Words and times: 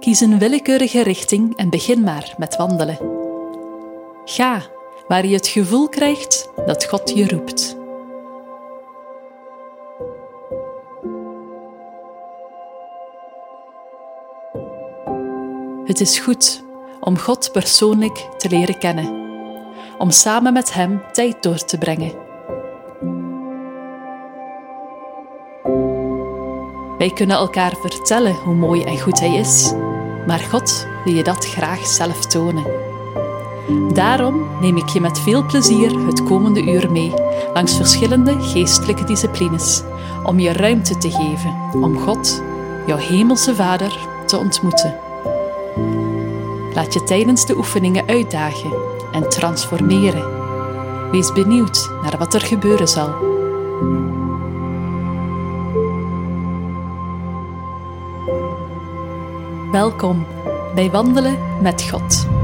Kies 0.00 0.20
een 0.20 0.38
willekeurige 0.38 1.02
richting 1.02 1.56
en 1.56 1.70
begin 1.70 2.02
maar 2.02 2.34
met 2.38 2.56
wandelen. 2.56 2.98
Ga 4.24 4.62
waar 5.08 5.26
je 5.26 5.34
het 5.34 5.46
gevoel 5.46 5.88
krijgt 5.88 6.48
dat 6.66 6.84
God 6.84 7.12
je 7.14 7.28
roept. 7.28 7.76
Het 15.84 16.00
is 16.00 16.18
goed 16.18 16.64
om 17.00 17.18
God 17.18 17.52
persoonlijk 17.52 18.28
te 18.36 18.48
leren 18.48 18.78
kennen, 18.78 19.28
om 19.98 20.10
samen 20.10 20.52
met 20.52 20.72
Hem 20.74 21.02
tijd 21.12 21.42
door 21.42 21.64
te 21.64 21.78
brengen. 21.78 22.29
Wij 27.00 27.10
kunnen 27.10 27.36
elkaar 27.36 27.72
vertellen 27.80 28.34
hoe 28.34 28.54
mooi 28.54 28.82
en 28.82 29.00
goed 29.00 29.20
Hij 29.20 29.34
is, 29.34 29.72
maar 30.26 30.38
God 30.38 30.86
wil 31.04 31.14
je 31.14 31.22
dat 31.22 31.46
graag 31.46 31.86
zelf 31.86 32.26
tonen. 32.26 32.64
Daarom 33.92 34.46
neem 34.60 34.76
ik 34.76 34.88
je 34.88 35.00
met 35.00 35.18
veel 35.18 35.46
plezier 35.46 36.06
het 36.06 36.24
komende 36.24 36.62
uur 36.62 36.92
mee 36.92 37.12
langs 37.54 37.76
verschillende 37.76 38.40
geestelijke 38.40 39.04
disciplines, 39.04 39.82
om 40.24 40.38
je 40.38 40.52
ruimte 40.52 40.98
te 40.98 41.10
geven 41.10 41.82
om 41.82 41.98
God, 41.98 42.42
jouw 42.86 42.98
hemelse 42.98 43.54
Vader, 43.54 43.98
te 44.26 44.38
ontmoeten. 44.38 44.98
Laat 46.74 46.94
je 46.94 47.02
tijdens 47.04 47.46
de 47.46 47.56
oefeningen 47.56 48.06
uitdagen 48.06 48.72
en 49.12 49.28
transformeren. 49.28 50.28
Wees 51.10 51.32
benieuwd 51.32 51.90
naar 52.02 52.18
wat 52.18 52.34
er 52.34 52.40
gebeuren 52.40 52.88
zal. 52.88 53.29
Welkom 59.70 60.26
bij 60.74 60.90
Wandelen 60.90 61.62
met 61.62 61.82
God. 61.82 62.39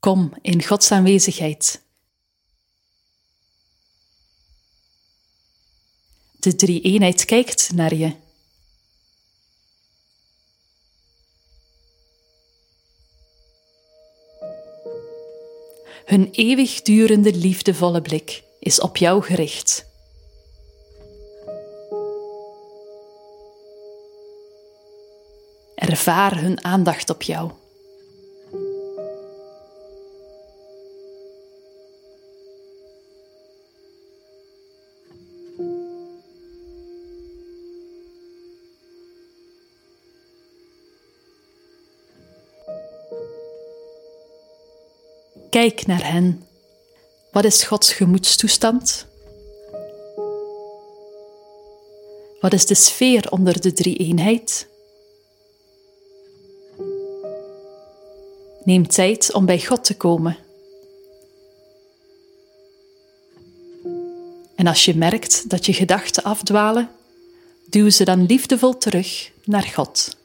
Kom 0.00 0.32
in 0.42 0.64
Gods 0.64 0.90
aanwezigheid. 0.92 1.82
De 6.38 6.54
drie-eenheid 6.54 7.24
kijkt 7.24 7.72
naar 7.72 7.94
je. 7.94 8.14
Hun 16.04 16.28
eeuwigdurende 16.30 17.34
liefdevolle 17.34 18.02
blik 18.02 18.42
is 18.58 18.80
op 18.80 18.96
jou 18.96 19.22
gericht. 19.22 19.86
Ervaar 25.74 26.40
hun 26.40 26.64
aandacht 26.64 27.10
op 27.10 27.22
jou. 27.22 27.59
Kijk 45.50 45.86
naar 45.86 46.12
hen. 46.12 46.46
Wat 47.32 47.44
is 47.44 47.62
Gods 47.62 47.92
gemoedstoestand? 47.92 49.06
Wat 52.40 52.52
is 52.52 52.66
de 52.66 52.74
sfeer 52.74 53.30
onder 53.30 53.60
de 53.60 53.72
drie-eenheid? 53.72 54.68
Neem 58.64 58.88
tijd 58.88 59.32
om 59.32 59.46
bij 59.46 59.60
God 59.60 59.84
te 59.84 59.96
komen. 59.96 60.38
En 64.54 64.66
als 64.66 64.84
je 64.84 64.96
merkt 64.96 65.50
dat 65.50 65.66
je 65.66 65.72
gedachten 65.72 66.22
afdwalen, 66.22 66.90
duw 67.66 67.90
ze 67.90 68.04
dan 68.04 68.26
liefdevol 68.26 68.78
terug 68.78 69.30
naar 69.44 69.62
God. 69.74 70.16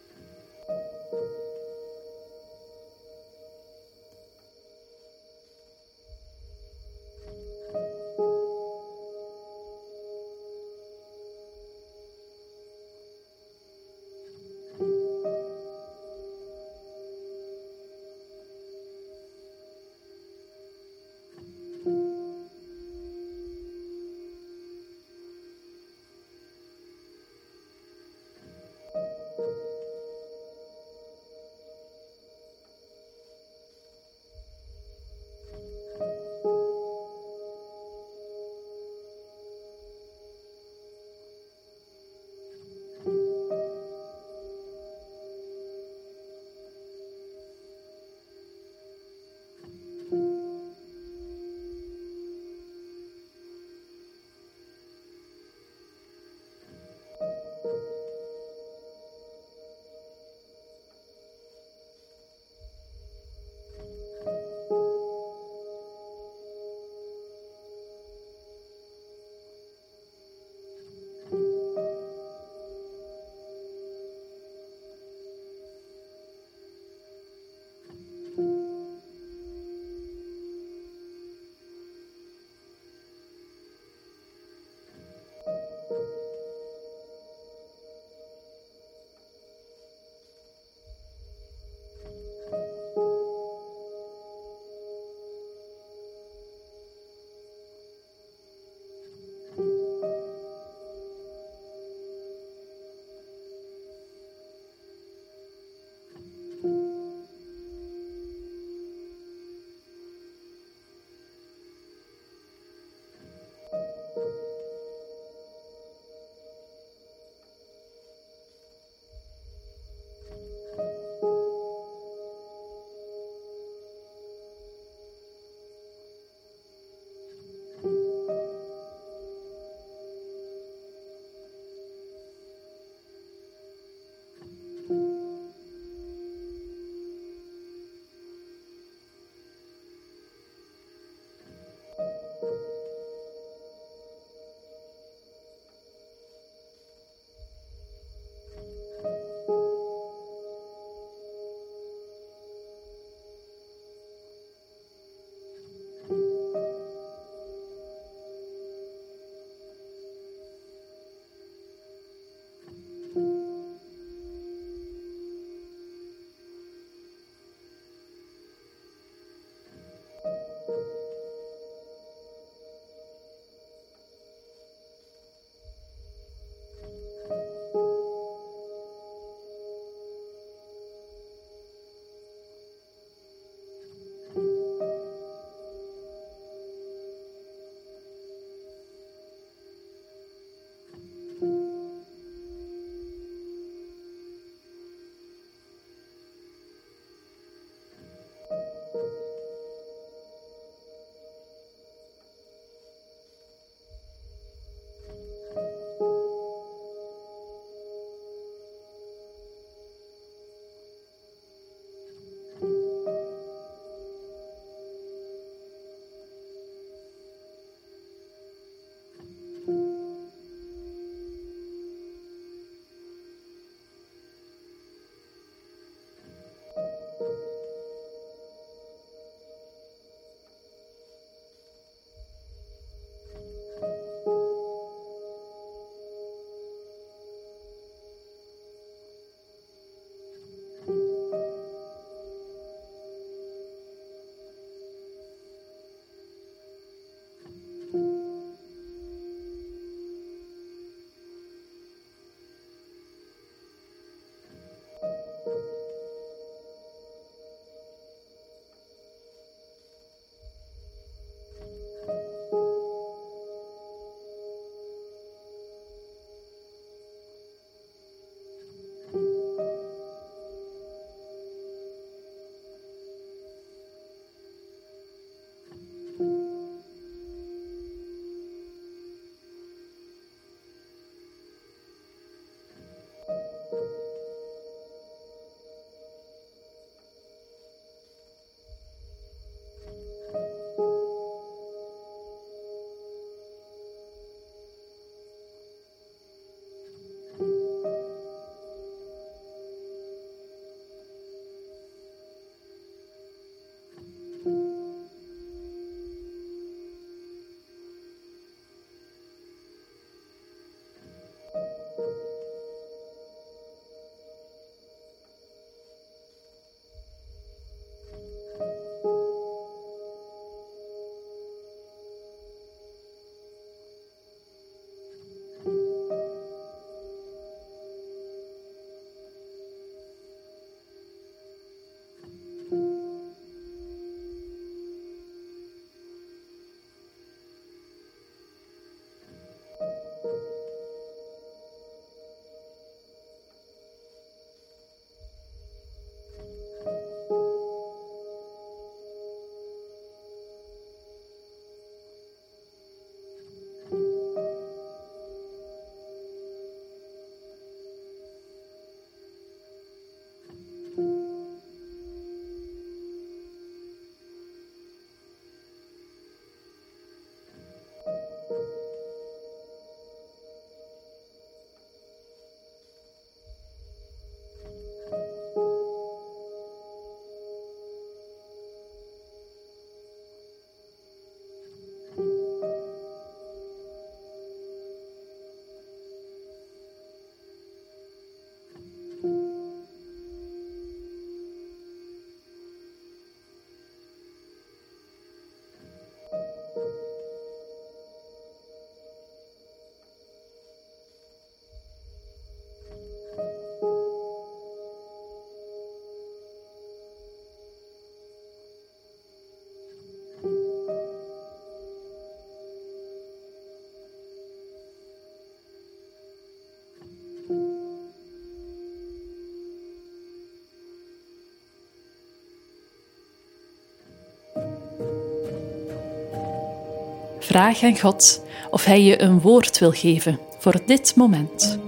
Vraag 427.55 427.83
aan 427.83 427.99
God 427.99 428.41
of 428.69 428.85
Hij 428.85 429.01
je 429.01 429.21
een 429.21 429.41
woord 429.41 429.79
wil 429.79 429.91
geven 429.91 430.39
voor 430.57 430.79
dit 430.85 431.15
moment. 431.15 431.79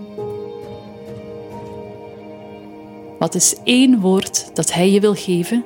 Wat 3.20 3.36
is 3.36 3.56
één 3.64 4.00
woord 4.00 4.56
dat 4.56 4.74
Hij 4.74 4.92
je 4.92 5.00
wil 5.00 5.14
geven? 5.14 5.66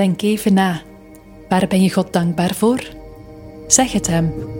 Denk 0.00 0.22
even 0.22 0.54
na. 0.54 0.80
Waar 1.48 1.66
ben 1.68 1.82
je 1.82 1.92
God 1.92 2.12
dankbaar 2.12 2.54
voor? 2.54 2.80
Zeg 3.66 3.92
het 3.92 4.06
Hem. 4.06 4.59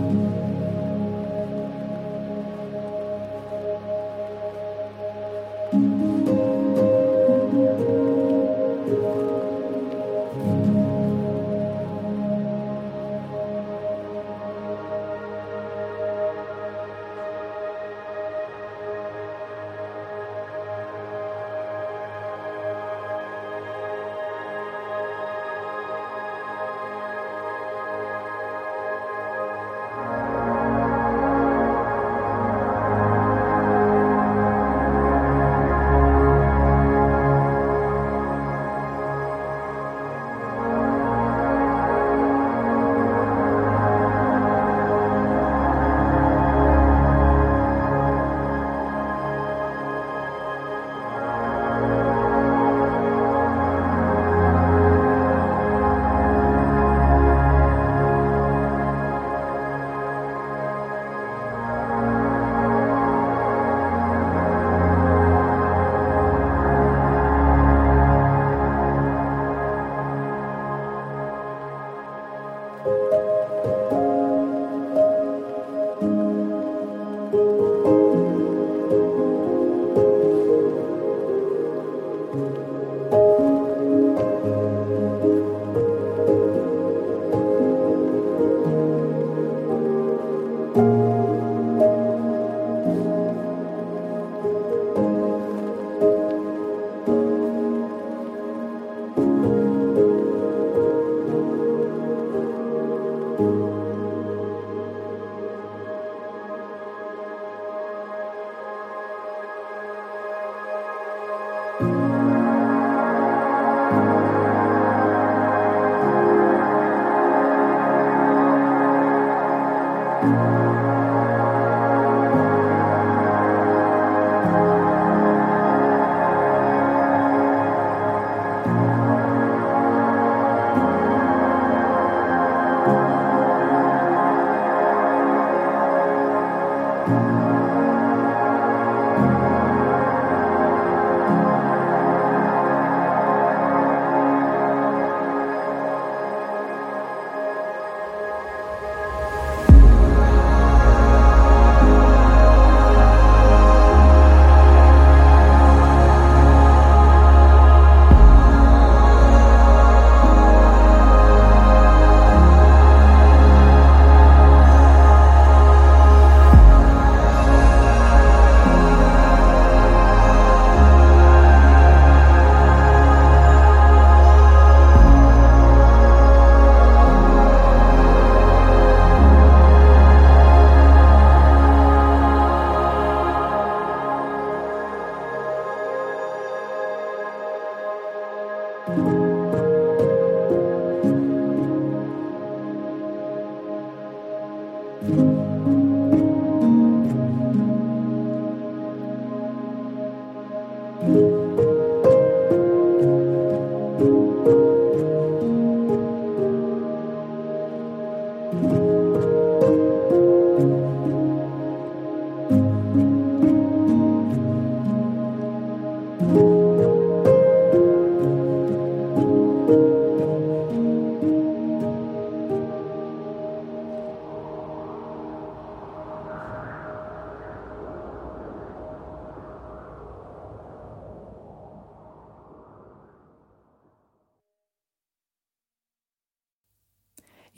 Amen. 0.00 0.39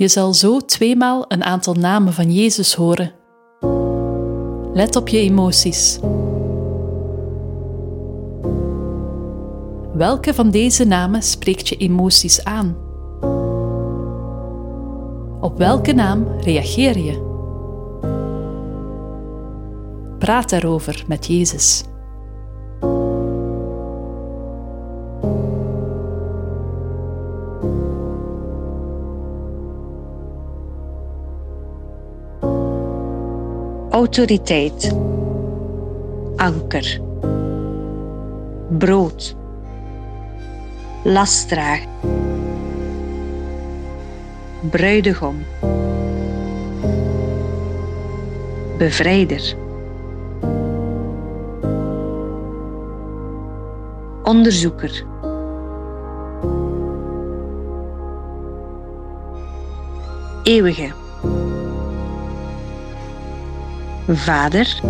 Je 0.02 0.08
zal 0.08 0.34
zo 0.34 0.60
tweemaal 0.60 1.24
een 1.28 1.44
aantal 1.44 1.74
namen 1.74 2.12
van 2.12 2.32
Jezus 2.32 2.74
horen. 2.74 3.12
Let 4.72 4.96
op 4.96 5.08
je 5.08 5.18
emoties. 5.18 5.98
Welke 9.94 10.34
van 10.34 10.50
deze 10.50 10.84
namen 10.84 11.22
spreekt 11.22 11.68
je 11.68 11.76
emoties 11.76 12.44
aan? 12.44 12.76
Op 15.40 15.58
welke 15.58 15.92
naam 15.92 16.26
reageer 16.40 16.98
je? 16.98 17.30
Praat 20.18 20.50
daarover 20.50 21.04
met 21.06 21.26
Jezus. 21.26 21.84
Autoriteit, 34.12 34.92
anker, 36.36 37.00
brood, 38.78 39.36
lastdrager, 41.04 41.88
bruidegom, 44.70 45.36
bevrijder, 48.78 49.56
onderzoeker. 54.22 55.04
Eeuwige 60.42 61.01
vader, 64.14 64.80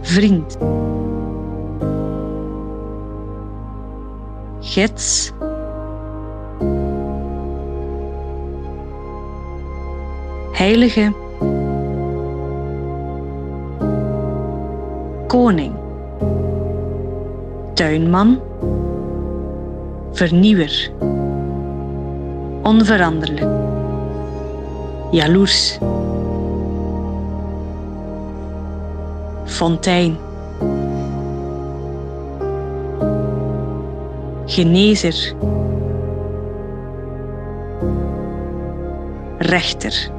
vriend, 0.00 0.58
gids, 4.60 5.32
heilige, 10.52 11.12
koning, 15.26 15.74
tuinman, 17.74 18.40
vernieuwer, 20.12 20.90
onveranderlijk 22.62 23.59
jaloers. 25.10 25.78
Fontein. 29.44 30.18
Genezer. 34.46 35.34
Rechter. 39.38 40.10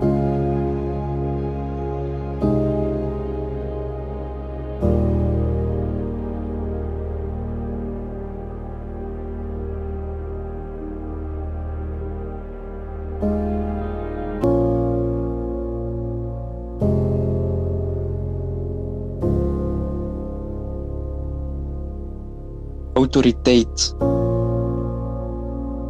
Autoriteit, 23.11 23.95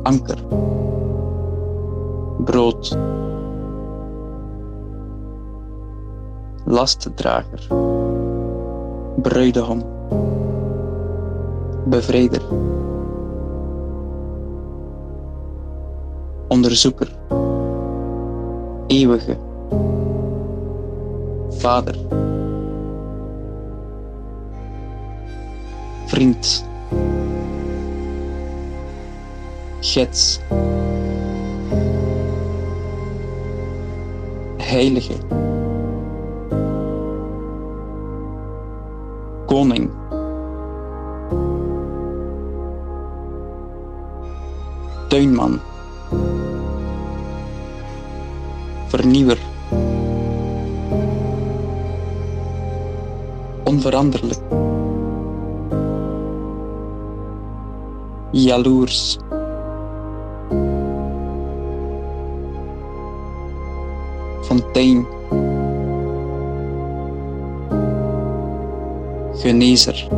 anker, 0.09 0.39
brood, 2.45 2.97
lastdrager, 6.65 7.67
bruidegom, 9.21 9.83
bevrijder, 11.85 12.41
onderzoeker, 16.47 17.13
eeuwige, 18.87 19.37
vader, 21.61 21.95
vriend 26.07 26.69
gids, 29.91 30.39
heilige, 34.57 35.17
koning, 39.51 39.89
tuinman, 45.09 45.59
vernieuwer, 48.87 49.39
onveranderlijk, 53.63 54.39
jaloers. 58.31 59.19
Fontein, 64.51 65.07
genezer, 69.41 70.09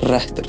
rechter. 0.00 0.46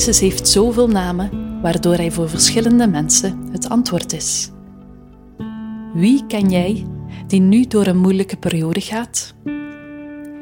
Jezus 0.00 0.20
heeft 0.20 0.48
zoveel 0.48 0.88
namen, 0.88 1.60
waardoor 1.62 1.94
hij 1.94 2.10
voor 2.10 2.28
verschillende 2.28 2.86
mensen 2.86 3.48
het 3.52 3.68
antwoord 3.68 4.12
is. 4.12 4.50
Wie 5.94 6.26
ken 6.26 6.50
jij 6.50 6.86
die 7.26 7.40
nu 7.40 7.66
door 7.66 7.86
een 7.86 7.96
moeilijke 7.96 8.36
periode 8.36 8.80
gaat? 8.80 9.34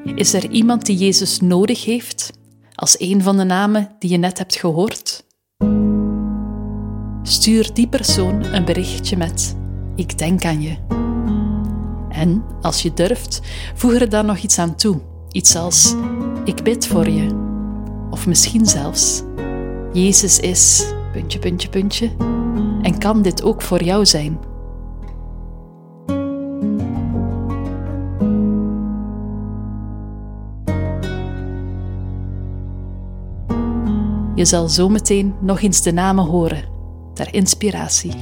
Is 0.05 0.35
er 0.35 0.51
iemand 0.51 0.87
die 0.87 0.97
Jezus 0.97 1.41
nodig 1.41 1.85
heeft, 1.85 2.33
als 2.75 3.01
een 3.01 3.23
van 3.23 3.37
de 3.37 3.45
namen 3.45 3.95
die 3.99 4.11
je 4.11 4.17
net 4.17 4.39
hebt 4.39 4.57
gehoord? 4.57 5.25
Stuur 7.23 7.71
die 7.75 7.89
persoon 7.89 8.45
een 8.45 8.65
berichtje 8.65 9.17
met: 9.17 9.57
Ik 9.97 10.19
denk 10.19 10.45
aan 10.45 10.63
je. 10.63 10.77
En 12.09 12.45
als 12.61 12.83
je 12.83 12.95
durft, 12.95 13.41
voeg 13.75 13.93
er 13.93 14.09
dan 14.09 14.27
nog 14.27 14.39
iets 14.39 14.59
aan 14.59 14.77
toe. 14.77 15.01
Iets 15.31 15.57
als: 15.57 15.95
Ik 16.45 16.63
bid 16.63 16.87
voor 16.87 17.09
je. 17.09 17.47
Of 18.11 18.27
misschien 18.27 18.67
zelfs: 18.67 19.23
Jezus 19.99 20.41
is. 20.41 20.93
puntje, 21.13 21.39
puntje, 21.39 21.69
puntje. 21.69 22.11
En 22.83 22.99
kan 22.99 23.23
dit 23.23 23.43
ook 23.43 23.63
voor 23.63 23.83
jou 23.83 24.07
zijn? 24.07 24.39
Je 34.35 34.45
zal 34.45 34.69
zometeen 34.69 35.35
nog 35.41 35.61
eens 35.61 35.83
de 35.83 35.93
namen 35.93 36.25
horen, 36.25 36.65
ter 37.15 37.35
inspiratie. 37.35 38.13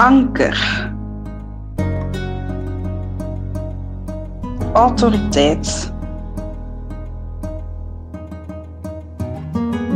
Anker. 0.00 0.90
Autoriteit. 4.72 5.92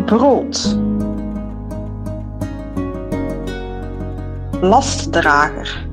Brood. 0.05 0.79
Lastdrager. 4.61 5.87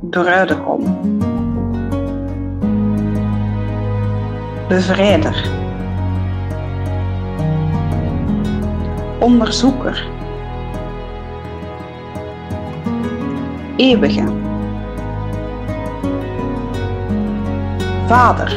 Bruidegom. 0.00 0.98
Bevrijder. 4.68 5.50
Onderzoeker. 9.18 10.20
Eeuwige. 13.82 14.24
Vader. 18.08 18.52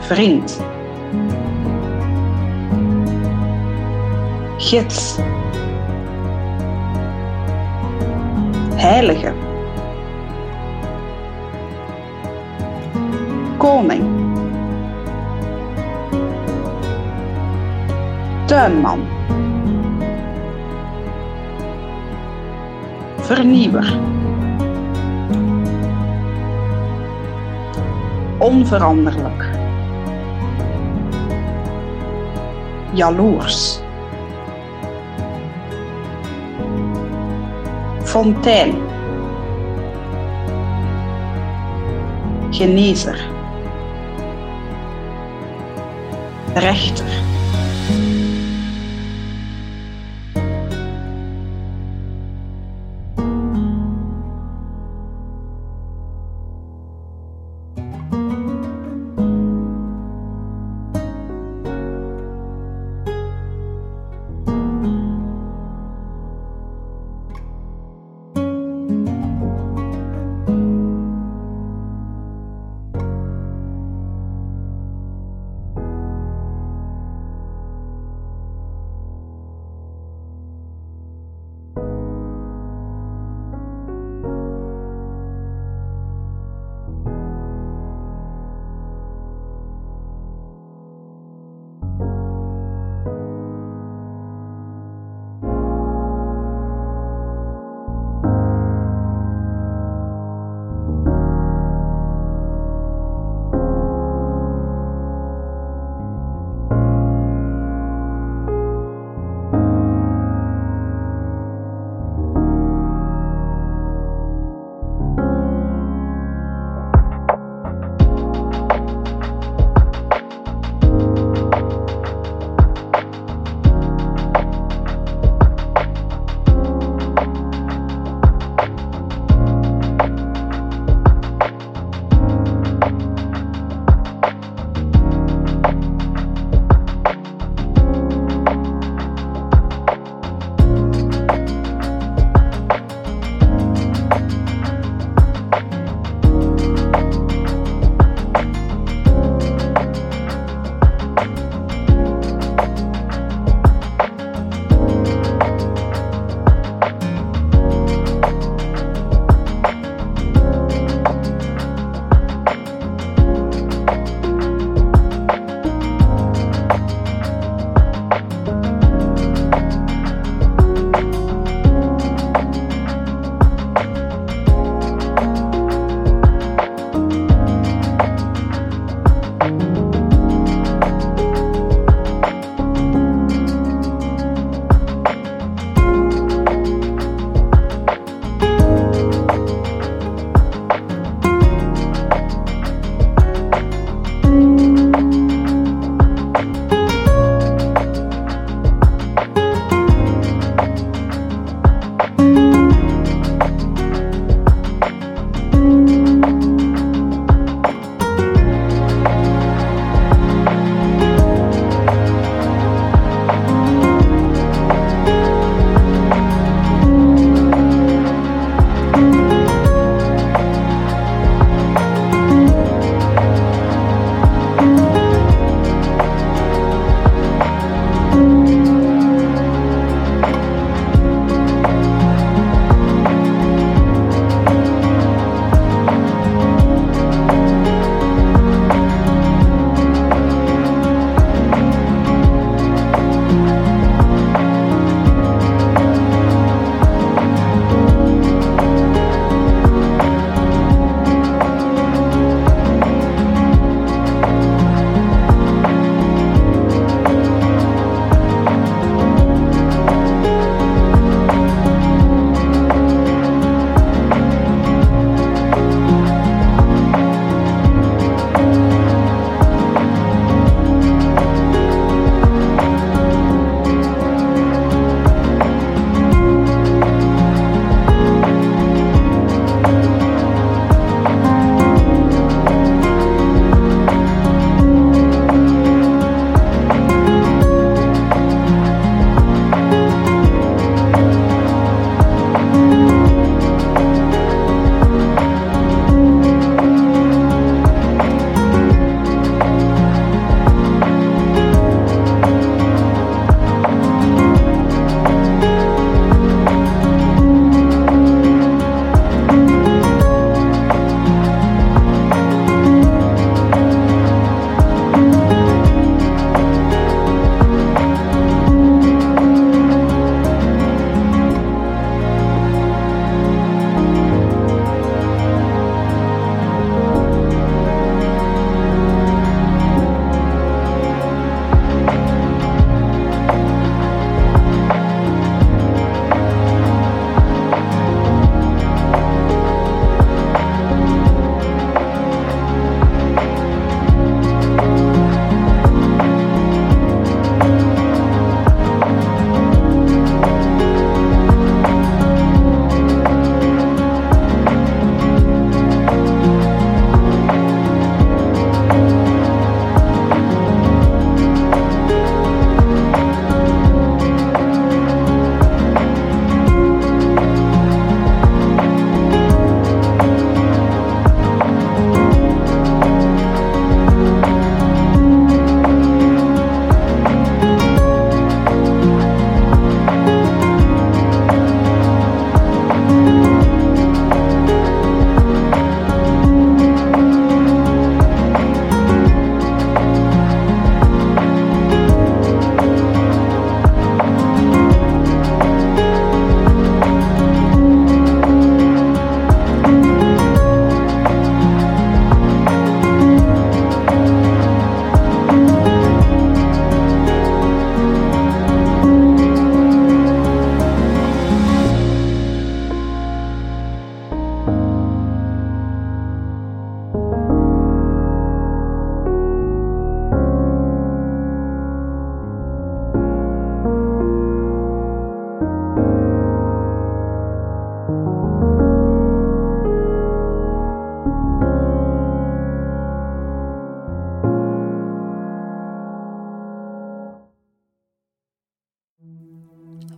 Vriend. 0.00 0.62
Gids. 4.58 5.18
Heilige. 8.76 9.32
Koning. 13.58 14.04
Tuinman. 18.46 19.11
Vernieuwer. 23.32 23.98
Onveranderlijk. 28.38 29.50
Jaloers. 32.92 33.80
Fontein. 38.02 38.74
Genezer. 42.50 43.20
Rechter. 46.54 47.06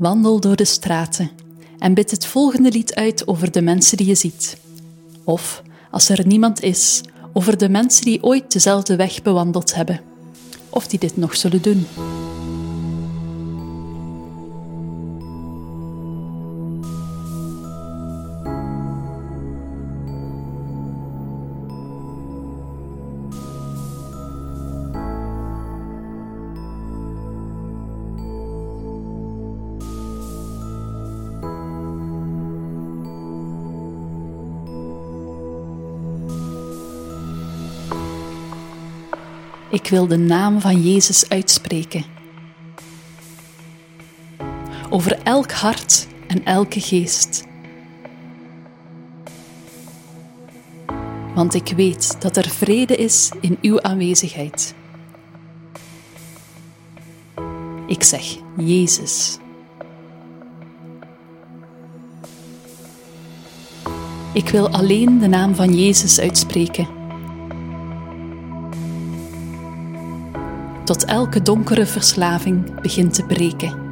Wandel 0.04 0.40
door 0.40 0.56
de 0.56 0.64
straten 0.64 1.30
en 1.78 1.94
bid 1.94 2.10
het 2.10 2.26
volgende 2.26 2.70
lied 2.70 2.94
uit 2.94 3.28
over 3.28 3.50
de 3.50 3.62
mensen 3.62 3.96
die 3.96 4.06
je 4.06 4.14
ziet. 4.14 4.56
Of, 5.24 5.62
als 5.90 6.08
er 6.08 6.26
niemand 6.26 6.62
is, 6.62 7.00
over 7.32 7.58
de 7.58 7.68
mensen 7.68 8.04
die 8.04 8.22
ooit 8.22 8.52
dezelfde 8.52 8.96
weg 8.96 9.22
bewandeld 9.22 9.74
hebben. 9.74 10.00
Of 10.70 10.86
die 10.86 10.98
dit 10.98 11.16
nog 11.16 11.36
zullen 11.36 11.62
doen. 11.62 11.86
Wil 39.94 40.06
de 40.06 40.16
naam 40.16 40.60
van 40.60 40.82
Jezus 40.82 41.28
uitspreken. 41.28 42.04
Over 44.90 45.18
elk 45.22 45.50
hart 45.50 46.06
en 46.26 46.44
elke 46.44 46.80
geest. 46.80 47.44
Want 51.34 51.54
ik 51.54 51.72
weet 51.76 52.20
dat 52.20 52.36
er 52.36 52.48
vrede 52.48 52.96
is 52.96 53.30
in 53.40 53.58
uw 53.60 53.82
aanwezigheid. 53.82 54.74
Ik 57.86 58.02
zeg 58.02 58.36
Jezus. 58.56 59.38
Ik 64.32 64.48
wil 64.48 64.68
alleen 64.68 65.18
de 65.18 65.28
naam 65.28 65.54
van 65.54 65.74
Jezus 65.78 66.20
uitspreken. 66.20 67.03
Tot 70.84 71.04
elke 71.04 71.42
donkere 71.42 71.86
verslaving 71.86 72.80
begint 72.80 73.14
te 73.14 73.24
breken. 73.24 73.82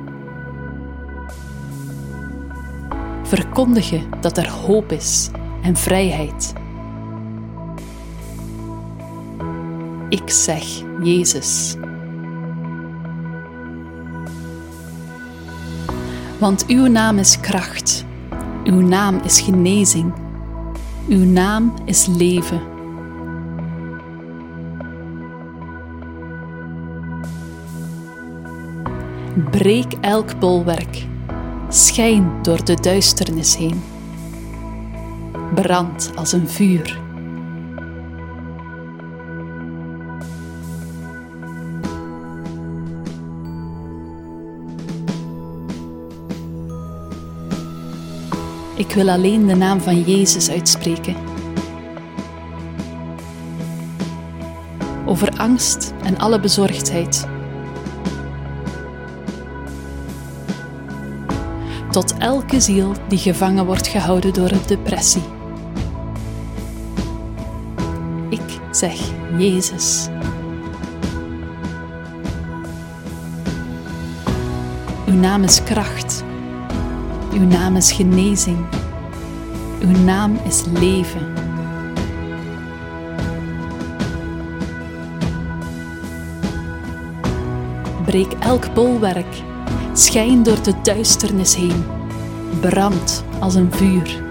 Verkondigen 3.22 4.02
dat 4.20 4.38
er 4.38 4.50
hoop 4.50 4.92
is 4.92 5.30
en 5.62 5.76
vrijheid. 5.76 6.52
Ik 10.08 10.30
zeg 10.30 10.64
Jezus. 11.02 11.76
Want 16.38 16.66
uw 16.66 16.86
naam 16.86 17.18
is 17.18 17.40
kracht, 17.40 18.04
uw 18.64 18.80
naam 18.80 19.20
is 19.24 19.40
genezing, 19.40 20.12
uw 21.08 21.24
naam 21.24 21.74
is 21.84 22.06
leven. 22.06 22.71
Breek 29.50 29.92
elk 30.00 30.38
bolwerk, 30.38 31.06
schijn 31.68 32.42
door 32.42 32.64
de 32.64 32.74
duisternis 32.74 33.56
heen. 33.56 33.82
Brand 35.54 36.12
als 36.14 36.32
een 36.32 36.48
vuur. 36.48 37.00
Ik 48.76 48.90
wil 48.94 49.08
alleen 49.08 49.46
de 49.46 49.54
naam 49.54 49.80
van 49.80 50.00
Jezus 50.00 50.50
uitspreken. 50.50 51.16
Over 55.06 55.28
angst 55.36 55.94
en 56.02 56.18
alle 56.18 56.40
bezorgdheid. 56.40 57.26
Tot 61.92 62.14
elke 62.18 62.60
ziel 62.60 62.92
die 63.08 63.18
gevangen 63.18 63.66
wordt 63.66 63.86
gehouden 63.86 64.32
door 64.32 64.50
een 64.50 64.66
depressie. 64.66 65.22
Ik 68.28 68.60
zeg 68.70 69.00
Jezus. 69.38 70.08
Uw 75.06 75.14
naam 75.14 75.42
is 75.42 75.62
kracht. 75.62 76.24
Uw 77.32 77.44
naam 77.44 77.76
is 77.76 77.92
genezing. 77.92 78.66
Uw 79.80 80.04
naam 80.04 80.38
is 80.44 80.64
leven. 80.64 81.32
Breek 88.04 88.32
elk 88.32 88.74
bolwerk. 88.74 89.50
Schijn 89.94 90.42
door 90.42 90.62
de 90.62 90.74
duisternis 90.82 91.54
heen. 91.54 91.84
Brand 92.60 93.24
als 93.40 93.54
een 93.54 93.72
vuur. 93.72 94.22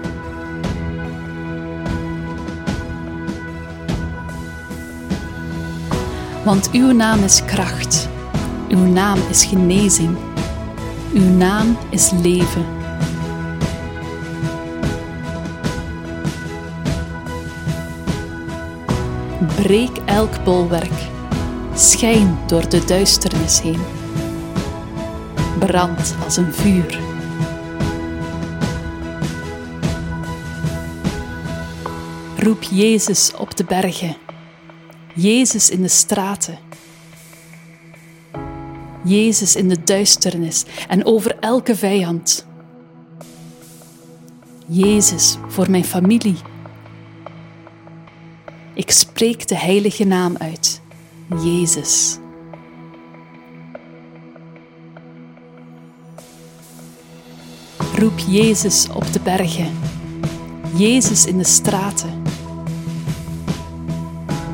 Want 6.44 6.70
uw 6.72 6.92
naam 6.92 7.22
is 7.22 7.44
kracht. 7.44 8.08
Uw 8.68 8.86
naam 8.86 9.18
is 9.28 9.44
genezing. 9.44 10.16
Uw 11.12 11.36
naam 11.36 11.76
is 11.90 12.10
leven. 12.22 12.64
Breek 19.56 19.96
elk 20.04 20.44
bolwerk. 20.44 21.10
Schijn 21.74 22.38
door 22.46 22.68
de 22.68 22.84
duisternis 22.84 23.60
heen. 23.60 24.01
Brand 25.66 26.14
als 26.24 26.36
een 26.36 26.52
vuur. 26.52 26.98
Roep 32.36 32.62
Jezus 32.62 33.32
op 33.38 33.56
de 33.56 33.64
bergen. 33.64 34.16
Jezus 35.14 35.70
in 35.70 35.82
de 35.82 35.88
straten. 35.88 36.58
Jezus 39.04 39.56
in 39.56 39.68
de 39.68 39.82
duisternis 39.84 40.64
en 40.88 41.04
over 41.04 41.38
elke 41.38 41.76
vijand. 41.76 42.46
Jezus 44.66 45.36
voor 45.48 45.70
mijn 45.70 45.84
familie. 45.84 46.36
Ik 48.74 48.90
spreek 48.90 49.48
de 49.48 49.58
heilige 49.58 50.04
naam 50.04 50.36
uit. 50.36 50.80
Jezus. 51.44 52.20
Roep 58.02 58.18
Jezus 58.18 58.88
op 58.88 59.12
de 59.12 59.20
bergen. 59.20 59.78
Jezus 60.74 61.26
in 61.26 61.38
de 61.38 61.44
straten. 61.44 62.22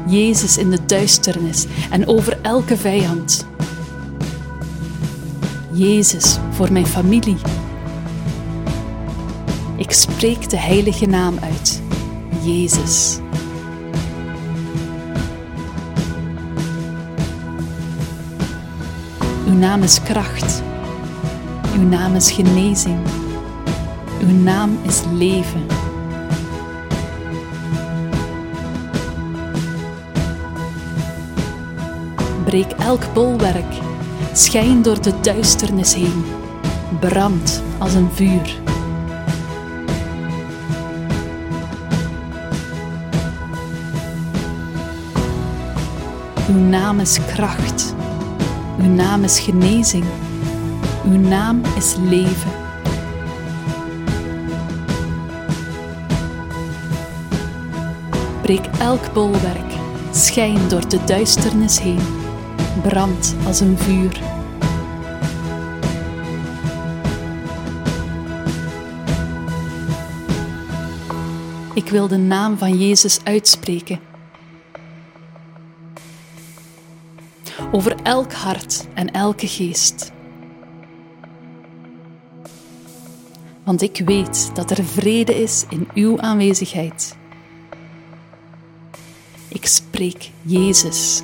Jezus 0.06 0.58
in 0.58 0.70
de 0.70 0.84
duisternis 0.86 1.66
en 1.90 2.06
over 2.06 2.38
elke 2.42 2.76
vijand. 2.76 3.46
Jezus 5.72 6.38
voor 6.50 6.72
mijn 6.72 6.86
familie. 6.86 7.36
Ik 9.76 9.92
spreek 9.92 10.50
de 10.50 10.58
heilige 10.58 11.06
naam 11.06 11.38
uit. 11.38 11.82
Jezus. 12.42 13.18
Uw 19.46 19.54
naam 19.54 19.82
is 19.82 20.02
kracht. 20.02 20.62
Uw 21.76 21.82
naam 21.82 22.14
is 22.14 22.30
genezing. 22.30 23.17
Uw 24.20 24.42
naam 24.42 24.78
is 24.82 25.02
leven. 25.12 25.66
Breek 32.44 32.70
elk 32.70 33.12
bolwerk. 33.14 33.74
Schijn 34.32 34.82
door 34.82 35.02
de 35.02 35.20
duisternis 35.20 35.94
heen. 35.94 36.24
Brand 37.00 37.62
als 37.78 37.94
een 37.94 38.08
vuur. 38.12 38.56
Uw 46.48 46.60
naam 46.68 47.00
is 47.00 47.18
kracht. 47.26 47.94
Uw 48.80 48.94
naam 48.94 49.24
is 49.24 49.40
genezing. 49.40 50.04
Uw 51.04 51.18
naam 51.18 51.60
is 51.76 51.96
leven. 52.08 52.57
Breek 58.48 58.66
elk 58.78 59.12
bolwerk, 59.12 59.72
schijn 60.12 60.68
door 60.68 60.88
de 60.88 61.04
duisternis 61.04 61.80
heen, 61.80 62.00
brand 62.82 63.36
als 63.46 63.60
een 63.60 63.78
vuur. 63.78 64.20
Ik 71.74 71.88
wil 71.88 72.08
de 72.08 72.16
naam 72.16 72.58
van 72.58 72.78
Jezus 72.78 73.24
uitspreken. 73.24 74.00
Over 77.72 77.96
elk 78.02 78.32
hart 78.32 78.86
en 78.94 79.10
elke 79.12 79.46
geest. 79.46 80.12
Want 83.64 83.82
ik 83.82 84.02
weet 84.04 84.50
dat 84.54 84.70
er 84.70 84.84
vrede 84.84 85.34
is 85.42 85.64
in 85.68 85.88
uw 85.94 86.20
aanwezigheid. 86.20 87.16
Ik 89.48 89.66
spreek 89.66 90.30
Jezus. 90.42 91.22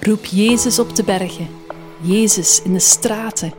Roep 0.00 0.24
Jezus 0.24 0.78
op 0.78 0.96
de 0.96 1.04
bergen, 1.04 1.48
Jezus 2.00 2.62
in 2.62 2.72
de 2.72 2.78
straten. 2.78 3.52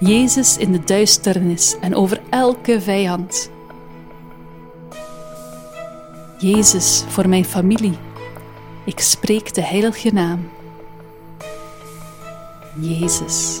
Jezus 0.00 0.56
in 0.56 0.72
de 0.72 0.84
duisternis 0.84 1.76
en 1.80 1.94
over 1.94 2.20
elke 2.30 2.80
vijand. 2.80 3.50
Jezus 6.38 7.04
voor 7.08 7.28
mijn 7.28 7.44
familie. 7.44 7.98
Ik 8.84 9.00
spreek 9.00 9.54
de 9.54 9.62
heilige 9.62 10.10
naam. 10.12 10.50
Jezus. 12.80 13.60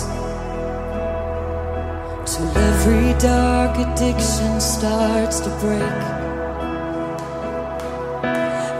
dark 3.21 3.77
addiction 3.77 4.59
starts 4.59 5.41
to 5.41 5.49
break. 5.59 6.01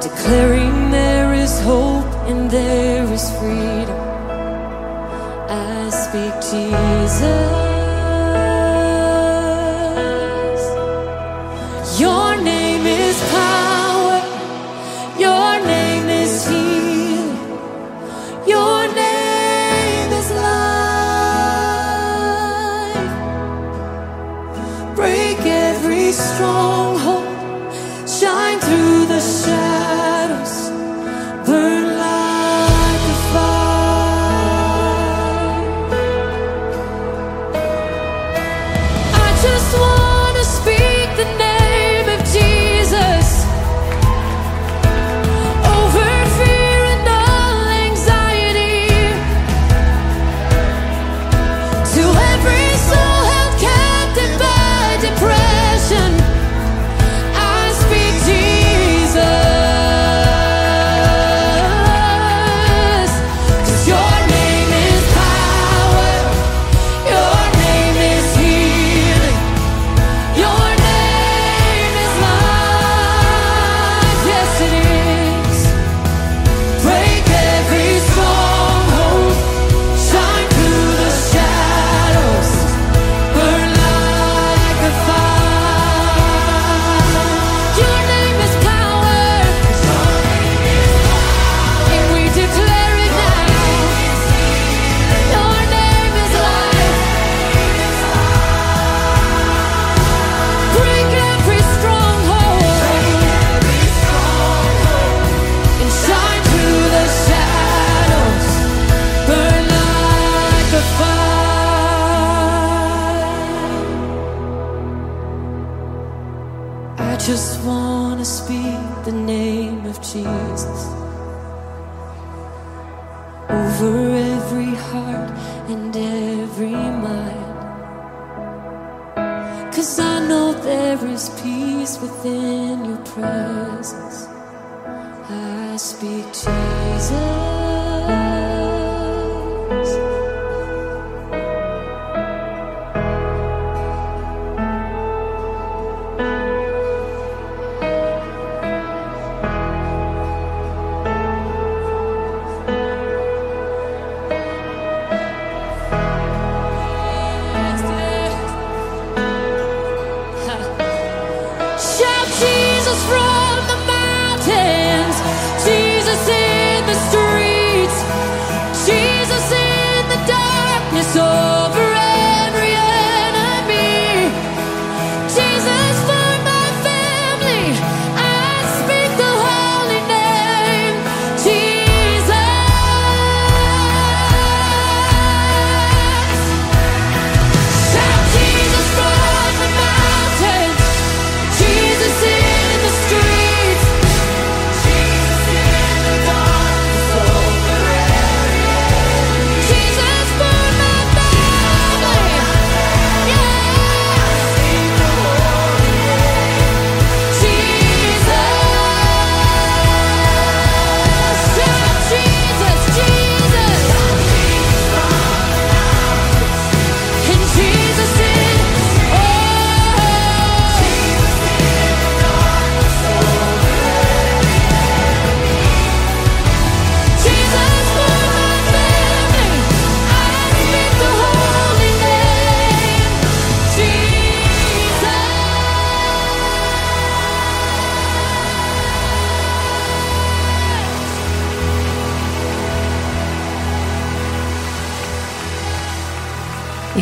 Declaring 0.01 0.89
there 0.89 1.31
is 1.35 1.61
hope 1.61 2.11
and 2.27 2.49
there 2.49 3.05
is 3.13 3.29
freedom. 3.37 3.99
I 5.47 5.89
speak 5.91 6.33
Jesus. 6.41 7.70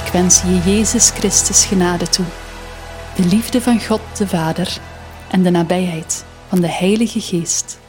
Ik 0.09 0.15
wens 0.15 0.41
je 0.41 0.57
Jezus 0.57 1.09
Christus 1.09 1.65
genade 1.65 2.07
toe, 2.07 2.25
de 3.15 3.25
liefde 3.25 3.61
van 3.61 3.81
God 3.81 4.01
de 4.17 4.27
Vader 4.27 4.81
en 5.31 5.43
de 5.43 5.49
nabijheid 5.49 6.25
van 6.47 6.61
de 6.61 6.67
Heilige 6.67 7.21
Geest, 7.21 7.79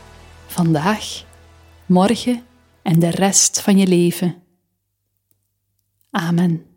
vandaag, 0.47 1.25
morgen 1.87 2.43
en 2.83 2.99
de 2.99 3.11
rest 3.11 3.61
van 3.61 3.79
je 3.79 3.87
leven. 3.87 4.43
Amen. 6.11 6.70